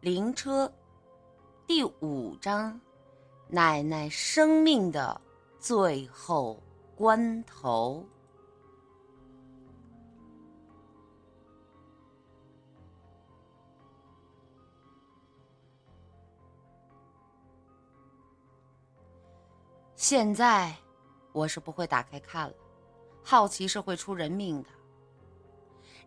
[0.00, 0.72] 灵车
[1.66, 2.80] 第五章：
[3.48, 5.20] 奶奶生命的
[5.58, 6.62] 最后
[6.94, 8.06] 关头。
[19.96, 20.72] 现在
[21.32, 22.54] 我是不会打开看了，
[23.24, 24.68] 好奇是会出人命的。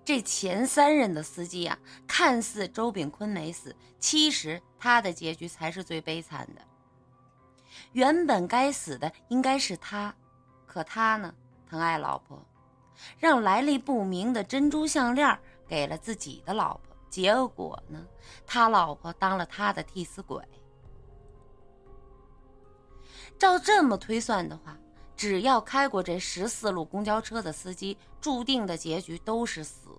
[0.04, 1.78] 这前三任的司机啊，
[2.22, 6.62] 看似周炳坤没死，其实他的结局才是最悲惨的。
[7.94, 10.14] 原本该死的应该是他，
[10.68, 11.34] 可他呢，
[11.68, 12.40] 疼爱老婆，
[13.18, 15.36] 让来历不明的珍珠项链
[15.68, 18.06] 给了自己的老婆，结果呢，
[18.46, 20.48] 他老婆当了他的替死鬼。
[23.40, 24.78] 照这么推算的话，
[25.18, 29.90] 只要开过这十四路公交车的司机，注定的结局都是死。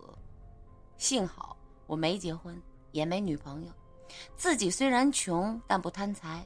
[0.96, 1.56] 幸好
[1.92, 2.58] 我没结婚，
[2.92, 3.70] 也没女朋友，
[4.34, 6.42] 自己虽然穷，但不贪财。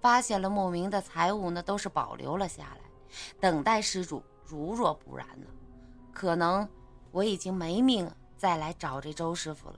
[0.00, 2.90] 发现了莫名的财物呢，都是保留了下来，
[3.38, 4.20] 等待失主。
[4.44, 5.46] 如若不然呢，
[6.12, 6.68] 可能
[7.12, 9.76] 我已经没命再来找这周师傅了。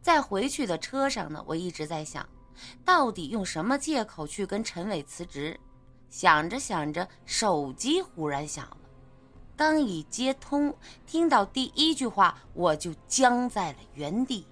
[0.00, 2.24] 在回去的车上呢，我一直在想。
[2.84, 5.58] 到底用什么借口去跟陈伟辞职？
[6.08, 8.77] 想着想着，手机忽然响了。
[9.58, 10.72] 刚一接通，
[11.04, 14.46] 听到第一句话，我就僵在了原地。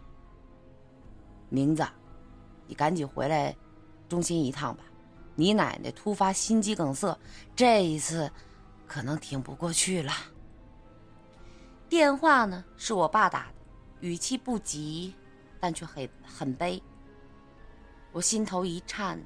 [1.49, 1.87] 明子，
[2.67, 3.57] 你赶紧回来
[4.09, 4.83] 中心一趟吧。
[5.37, 7.17] 你奶奶突发心肌梗塞，
[7.55, 8.29] 这一次
[8.85, 10.13] 可能挺不过去了。
[11.89, 13.55] 电话呢是我爸打的，
[14.01, 15.15] 语气不急，
[15.61, 16.83] 但却很很悲。
[18.11, 19.23] 我心头一颤，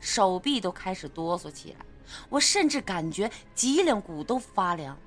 [0.00, 1.84] 手臂都开始哆嗦起来，
[2.28, 4.98] 我甚至感觉脊梁骨都发凉。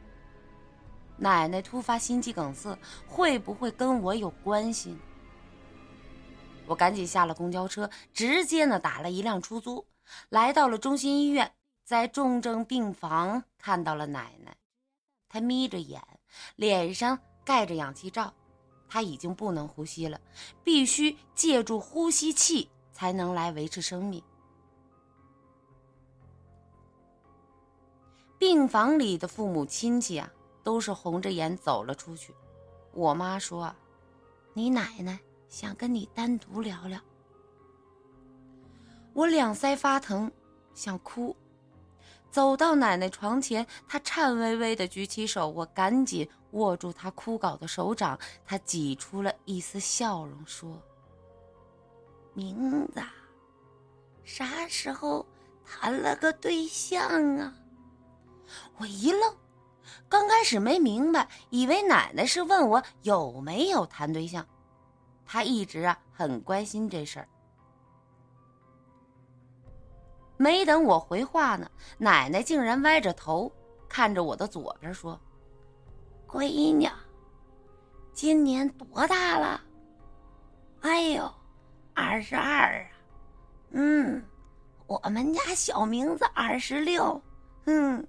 [1.18, 4.98] 奶奶突发心肌梗塞，会不会跟我有关系？
[6.66, 9.86] 我赶紧下了公交车，直接呢打了一辆出租，
[10.30, 11.52] 来到了中心医院，
[11.84, 14.56] 在重症病房看到了奶奶，
[15.30, 16.02] 她眯着眼，
[16.56, 18.34] 脸上盖着氧气罩，
[18.88, 20.20] 她已经不能呼吸了，
[20.64, 22.70] 必须借助呼吸器。
[22.96, 24.24] 才能来维持生命。
[28.38, 30.32] 病房里的父母亲戚啊，
[30.64, 32.34] 都是红着眼走了出去。
[32.92, 33.74] 我妈说
[34.54, 37.00] ：“你奶奶想跟你单独聊聊。”
[39.14, 40.32] 我两腮发疼，
[40.74, 41.36] 想哭。
[42.30, 48.20] 走到奶奶床前，她颤巍巍的举起手，我赶紧握住她枯槁的手掌。
[48.46, 50.82] 她挤出了一丝笑容，说。
[52.34, 53.02] 名字，
[54.26, 55.26] 啥时候
[55.66, 57.08] 谈了个对象
[57.38, 57.56] 啊？
[58.78, 59.36] 我一愣，
[60.10, 64.46] 刚开始没明白，以为奶奶是问我有没有谈对象。
[65.26, 67.28] 她一直啊很关心这事儿。
[70.38, 73.52] 没等我回话呢，奶奶竟然歪着头
[73.88, 75.20] 看着我的左边说
[76.28, 76.90] ：“闺女，
[78.14, 79.62] 今年多大了？
[80.82, 81.32] 哎呦！”
[81.98, 82.90] 二十二啊，
[83.72, 84.22] 嗯，
[84.86, 87.22] 我们家小名字二十六，
[87.68, 88.06] 嗯，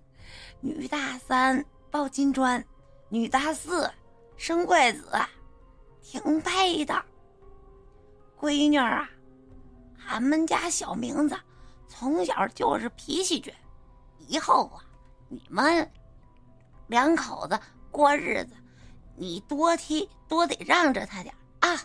[0.61, 2.65] 女大三抱金砖，
[3.09, 3.91] 女大四
[4.37, 5.11] 生贵子，
[6.03, 7.05] 挺配的。
[8.39, 9.09] 闺女啊，
[10.09, 11.37] 俺们家小名字
[11.89, 13.53] 从小就是脾气倔，
[14.29, 14.85] 以后啊，
[15.29, 15.91] 你们
[16.87, 17.59] 两口子
[17.91, 18.55] 过日子，
[19.17, 21.81] 你多提多得让着他点啊。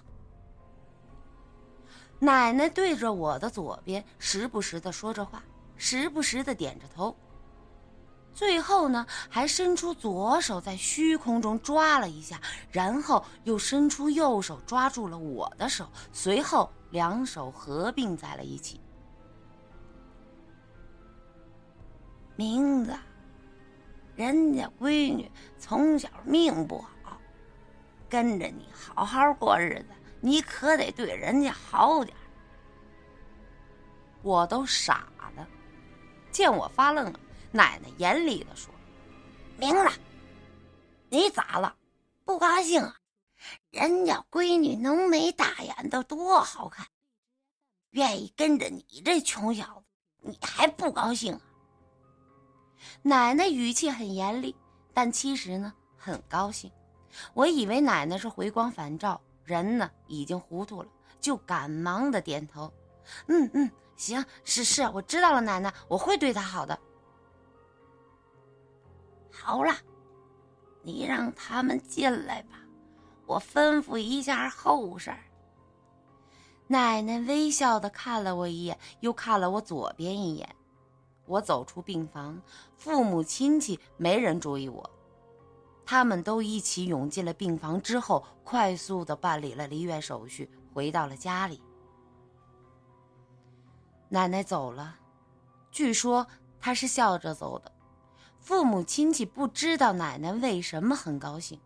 [2.20, 5.42] 奶奶对着我的左边，时不时的说着话，
[5.78, 7.16] 时不时的点着头。
[8.34, 12.40] 最后呢，还伸出左手在虚空中抓了一下，
[12.72, 18.80] 然后又伸出右手抓住了我的手，随后两手合并在了一起。
[22.36, 22.98] 名字，
[24.16, 25.30] 人家闺女
[25.60, 27.18] 从小命不好，
[28.10, 29.86] 跟着你好好过日子。
[30.24, 32.16] 你可得对人家好点
[34.22, 35.48] 我都傻了，
[36.32, 37.20] 见我发愣了，
[37.52, 38.74] 奶奶严厉的说
[39.58, 39.92] ：“明了，
[41.10, 41.76] 你咋了？
[42.26, 42.96] 不高兴啊？
[43.72, 46.88] 人家闺女浓眉大眼的多好看，
[47.92, 49.84] 愿意跟着你这穷小子，
[50.22, 51.42] 你还不高兴啊？”
[53.04, 54.56] 奶奶语气很严厉，
[54.94, 56.72] 但其实呢很高兴。
[57.34, 59.22] 我以为奶奶是回光返照。
[59.44, 60.90] 人呢已经糊涂了，
[61.20, 62.72] 就赶忙的点头，
[63.28, 66.80] 嗯嗯，行，是是，我知道了，奶奶，我会对她好的。
[69.32, 69.74] 好了，
[70.84, 72.60] 你让他们进来吧，
[73.26, 75.20] 我吩咐一下后事儿
[76.68, 80.56] 奶奶微笑的看了我一眼，又看了我左边一眼。
[81.26, 82.42] 我走出病房，
[82.76, 84.90] 父母亲戚没人注意我，
[85.86, 91.62] 他们都一起涌进了病房，之后快速的办理了离院手续，回到了家里。
[94.10, 94.96] 奶奶走了，
[95.72, 96.28] 据说
[96.60, 97.72] 她是笑着走的。
[98.42, 101.60] 父母亲戚不知道奶奶为什么很高兴。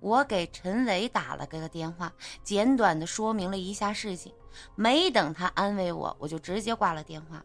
[0.00, 2.12] 我给陈伟打了个电话，
[2.42, 4.34] 简短的说明了一下事情。
[4.74, 7.44] 没等他安慰我，我就直接挂了电话。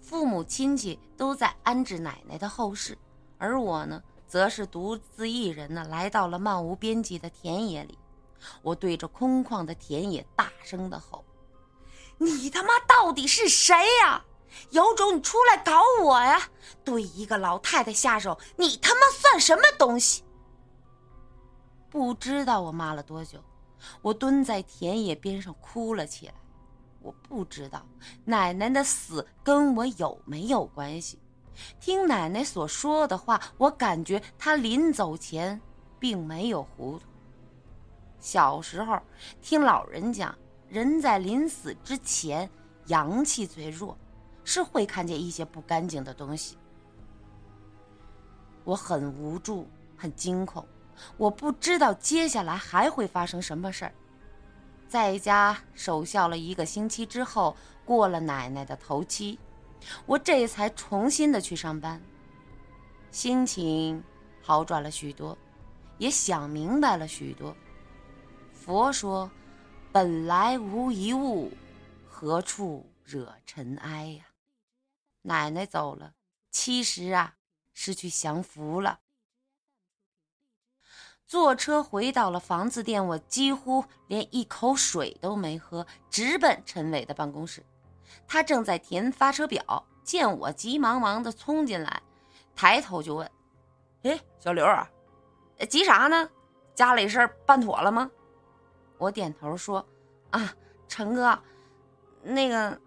[0.00, 2.96] 父母亲戚都在安置奶奶的后事，
[3.36, 7.98] 而我呢，则是独自一人呢，来到了漫无边际的田野里。
[8.62, 11.24] 我对着空旷的田野大声的吼。
[12.18, 14.24] 你他妈到底是谁呀？
[14.70, 16.40] 有种你出来搞我呀！
[16.84, 20.22] 对一个老太太下手，你他妈算什么东西？
[21.90, 23.38] 不知道我骂了多久，
[24.02, 26.34] 我蹲在田野边上哭了起来。
[27.00, 27.86] 我不知道
[28.24, 31.18] 奶奶的死跟我有没有关系。
[31.78, 35.60] 听奶奶所说的话，我感觉她临走前
[35.98, 37.04] 并没有糊涂。
[38.18, 38.98] 小时候
[39.40, 40.36] 听老人讲。
[40.70, 42.50] 人在临死之前，
[42.86, 43.96] 阳气最弱，
[44.44, 46.56] 是会看见一些不干净的东西。
[48.62, 50.66] 我很无助，很惊恐，
[51.16, 53.94] 我不知道接下来还会发生什么事儿。
[54.86, 59.38] 在家守孝了一个星期之后，过了奶奶的头七，
[60.06, 62.00] 我这才重新的去上班，
[63.10, 64.02] 心情
[64.40, 65.36] 好转了许多，
[65.98, 67.56] 也想明白了许多。
[68.52, 69.30] 佛说。
[69.92, 71.52] 本来无一物，
[72.04, 74.24] 何处惹尘埃呀？
[75.26, 76.12] 奶奶走了，
[76.50, 77.36] 其实啊
[77.72, 79.00] 是去享福了。
[81.26, 87.64] 坐车回到了房子店，我几乎连一口水都没喝，直奔陈伟的办公室。
[88.28, 92.02] 他正在填发车表，见我急忙忙的冲进来，
[92.54, 93.30] 抬头就问
[94.04, 94.88] ：“哎，小刘啊，
[95.68, 96.28] 急啥呢？
[96.74, 98.10] 家里事儿办妥了吗？”
[98.98, 99.84] 我点头说
[100.30, 100.54] ：“啊，
[100.86, 101.36] 陈哥，
[102.22, 102.78] 那个，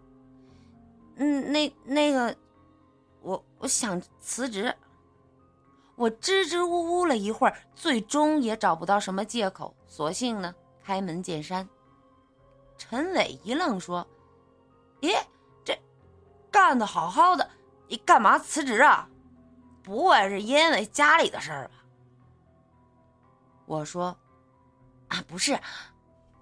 [1.18, 2.36] 嗯，那那个，
[3.22, 4.74] 我我想辞职。
[5.96, 10.54] 我支支吾吾了一会儿，最终也找不到什么借口，索性呢
[10.84, 11.68] 开门见山。
[12.78, 14.08] 陈伟一愣，说
[15.02, 15.18] ：“咦，
[15.66, 15.76] 这
[16.52, 17.50] 干的好好的，
[17.88, 19.10] 你干嘛辞职啊？
[19.82, 21.74] 不会是因为家里的事儿吧？”
[23.66, 24.16] 我说
[25.10, 25.60] ：“啊，不是。”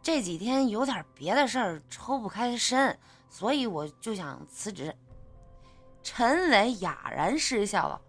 [0.03, 2.99] 这几天有点别的事儿抽不开身，
[3.35, 4.95] 所以我就想辞职。
[6.01, 8.01] 陈伟哑然失笑了，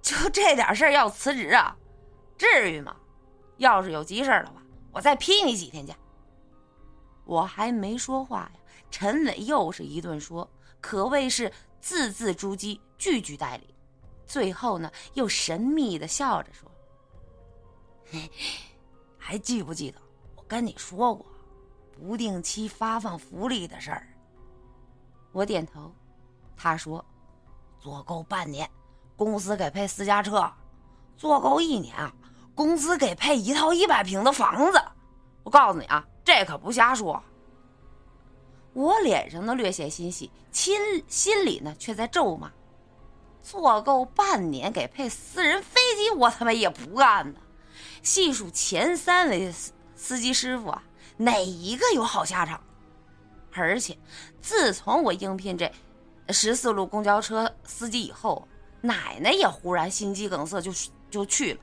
[0.00, 1.76] 就这点事儿要辞职啊？
[2.38, 2.94] 至于吗？
[3.56, 5.96] 要是有急事的话，我再批你几天假。
[7.24, 10.48] 我还没说话呀，陈伟又是一顿说，
[10.80, 13.74] 可谓是字字珠玑，句句带理。
[14.26, 16.70] 最后呢，又神秘的笑着说
[19.18, 20.00] ：“还记不记得
[20.36, 21.26] 我？”跟你说过，
[21.98, 24.06] 不定期发放福利的事儿。
[25.32, 25.90] 我点头。
[26.56, 27.04] 他说
[27.80, 28.68] ：“做够半年，
[29.16, 30.50] 公司给配私家车；
[31.16, 32.12] 做够一年啊，
[32.54, 34.80] 公司给配一套一百平的房子。”
[35.44, 37.22] 我告诉你啊，这可不瞎说。
[38.72, 42.50] 我脸上呢略显欣喜，心心里呢却在咒骂
[43.42, 47.40] ：“做够半年给配私人飞机，我他妈也不干呢！”
[48.02, 49.72] 细数前三位司。
[49.98, 50.82] 司机师傅啊，
[51.16, 52.62] 哪一个有好下场？
[53.52, 53.96] 而且，
[54.40, 55.72] 自从我应聘这
[56.28, 58.46] 十四路公交车司机以后，
[58.82, 60.70] 奶奶也忽然心肌梗塞，就
[61.10, 61.60] 就去了。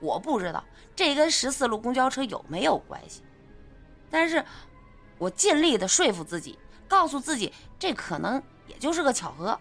[0.00, 0.64] 我不知道
[0.96, 3.22] 这跟十四路公交车有没有关系，
[4.10, 4.44] 但是
[5.18, 9.56] 我尽力的说服自己，告诉自己这可能也就是个巧合。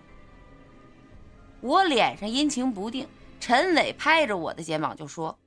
[1.61, 3.07] 我脸上阴晴不定，
[3.39, 5.37] 陈伟拍着我的肩膀就说：“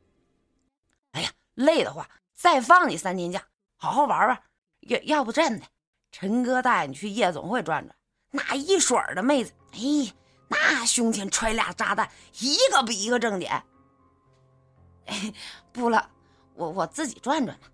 [1.13, 3.41] 哎呀，累的话。”再放你三天假，
[3.83, 4.43] 好好玩玩。
[4.83, 5.67] 要要不真的，
[6.13, 7.97] 陈哥带你去夜总会转转，
[8.31, 10.15] 那一水的妹子，哎，
[10.47, 12.09] 那胸前揣俩炸弹，
[12.39, 13.61] 一个比一个正点。
[15.73, 16.09] 不了，
[16.55, 17.69] 我我自己转转吧。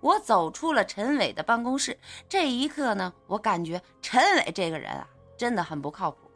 [0.00, 6.30] 我走出了陈伟的办公室，这一刻呢，我感觉陈伟这个人啊，真的很不靠谱。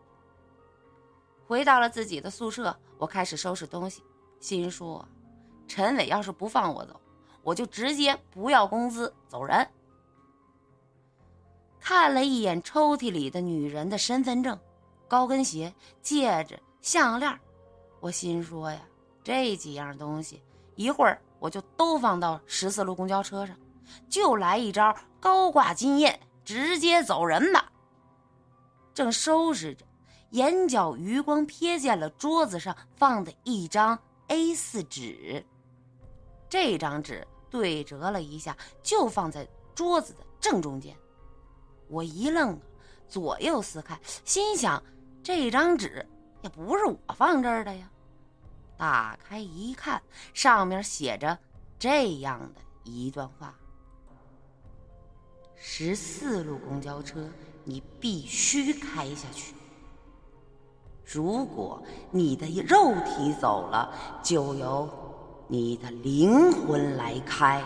[1.47, 4.03] 回到了自己的宿舍，我开始收拾东西，
[4.41, 5.09] 心说，
[5.67, 7.01] 陈伟要是不放我走。
[7.43, 9.67] 我就直接不要工资走人。
[11.81, 14.59] 看了一眼抽屉里的女人的身份证、
[15.09, 17.39] 高跟鞋、戒指、项链，
[18.01, 18.81] 我心说呀，
[19.25, 20.43] 这几样东西
[20.77, 23.57] 一会儿我就都放到十四路公交车上，
[24.09, 27.71] 就来一招高挂金燕，直接走人吧。
[28.95, 29.85] 正收拾着，
[30.31, 35.45] 眼角余光瞥见了桌子上放的一张 A4 纸，
[36.49, 40.97] 这张纸对折了一下，就放在桌子的正中间。
[41.89, 42.59] 我一愣，
[43.07, 44.83] 左右四看，心想：
[45.23, 46.05] 这张纸
[46.41, 47.89] 也不是我放这儿的呀。
[48.79, 51.39] 打开一看，上面写着
[51.79, 53.55] 这样的一段话：
[55.55, 57.29] 十四路公交车。
[57.65, 59.55] 你必须开下去。
[61.05, 61.81] 如果
[62.11, 64.85] 你的肉体走了，就由
[65.53, 67.63] 你的灵魂来开。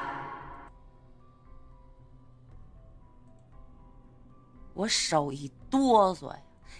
[4.74, 6.38] 我手一哆嗦呀，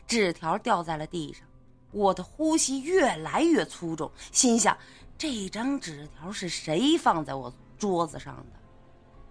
[0.09, 1.47] 纸条掉在了地上，
[1.93, 4.77] 我的呼吸越来越粗重，心想：
[5.17, 8.59] 这张纸条是谁放在我桌子上的？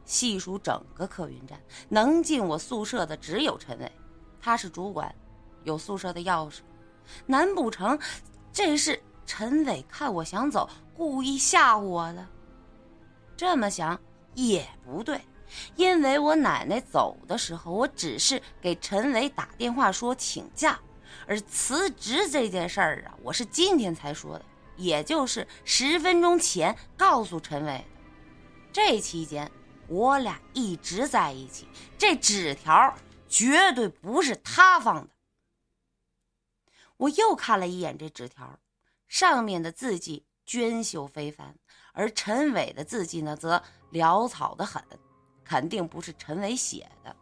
[0.06, 3.92] 细数整个客运站，能进我宿舍的只有陈伟，
[4.40, 5.14] 他是主管，
[5.66, 6.60] 有宿舍的钥匙。
[7.26, 8.00] 难不成
[8.54, 12.28] 这是陈伟看我想走，故意吓唬我的？
[13.36, 14.00] 这么想
[14.34, 15.20] 也不对，
[15.76, 20.80] 因为我奶奶走的时候，我只是给陈伟打电话说请假，
[21.28, 27.86] 而辞职这件事儿啊，我是今天才说的，也就是十分钟前告诉陈伟的。
[28.72, 29.52] 这期间。
[29.88, 32.92] 我俩一直在一起，这纸条
[33.30, 35.14] 绝对不是他放的。
[36.98, 38.58] 我又看了一眼这纸条，
[39.08, 41.56] 上面的字迹娟秀非凡，
[41.94, 44.84] 而陈伟的字迹呢，则潦草的很，
[45.44, 47.16] 肯定不是陈伟写的。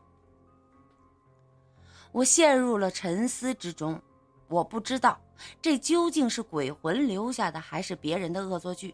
[2.11, 4.01] 我陷入了沉思之中，
[4.47, 5.19] 我不知道
[5.61, 8.93] 这究竟是鬼魂留下的，还是别人的恶作剧，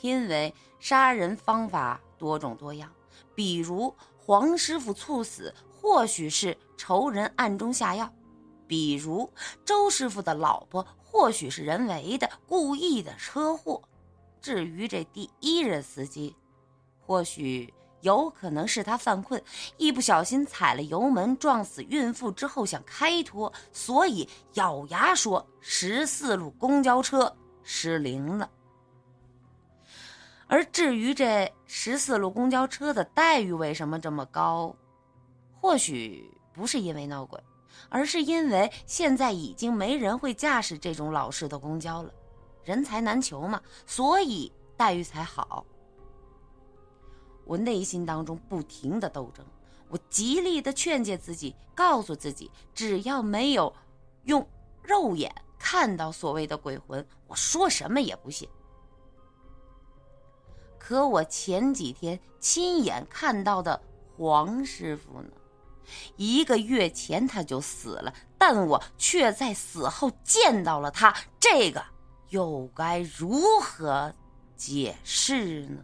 [0.00, 2.90] 因为杀人方法多种多样。
[3.34, 8.06] 比如黄师傅猝死，或许是仇人暗中下药；
[8.66, 9.30] 比如
[9.64, 13.82] 周师傅的老婆，或许是人为的、故意的车祸。
[14.38, 16.36] 至于这第一任司机，
[17.00, 19.42] 或许有可能是他犯困，
[19.78, 28.50] 一不小心踩了油门，撞死孕妇之后想开脱，所以咬牙说十四路公交车失灵了。
[30.46, 34.76] 而至于这十四路公交车的待遇为什么这么高，
[35.62, 37.42] 或许不是因为闹鬼，
[37.88, 42.12] 而是因为现在已经没人会驾驶这种老式的公交了，
[42.64, 45.64] 人才难求嘛，所以待遇才好。
[47.44, 49.46] 我内心当中不停的斗争，
[49.88, 53.72] 我极力的劝诫自己，告诉自己，只要没有
[54.24, 54.46] 用
[54.82, 58.48] 肉眼看到所谓的鬼魂，我说什么也不信。
[60.78, 63.80] 可我前几天亲眼看到的
[64.16, 65.30] 黄师傅呢？
[66.16, 71.84] 一个月前他就死了，但我却在死后见到了他，这个
[72.30, 74.14] 又该如何
[74.56, 75.82] 解释呢？